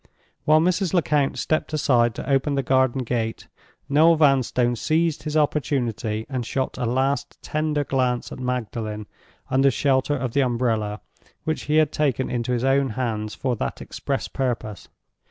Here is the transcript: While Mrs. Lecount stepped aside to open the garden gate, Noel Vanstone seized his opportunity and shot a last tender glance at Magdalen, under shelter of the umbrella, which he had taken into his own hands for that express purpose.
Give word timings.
While 0.45 0.61
Mrs. 0.61 0.95
Lecount 0.95 1.37
stepped 1.37 1.73
aside 1.73 2.15
to 2.15 2.27
open 2.27 2.55
the 2.55 2.63
garden 2.63 3.03
gate, 3.03 3.47
Noel 3.87 4.15
Vanstone 4.15 4.75
seized 4.75 5.21
his 5.21 5.37
opportunity 5.37 6.25
and 6.27 6.43
shot 6.43 6.79
a 6.79 6.87
last 6.87 7.39
tender 7.43 7.83
glance 7.83 8.31
at 8.31 8.39
Magdalen, 8.39 9.05
under 9.51 9.69
shelter 9.69 10.17
of 10.17 10.33
the 10.33 10.41
umbrella, 10.41 11.01
which 11.43 11.65
he 11.65 11.75
had 11.75 11.91
taken 11.91 12.31
into 12.31 12.51
his 12.51 12.63
own 12.63 12.89
hands 12.97 13.35
for 13.35 13.55
that 13.57 13.79
express 13.79 14.27
purpose. 14.27 14.87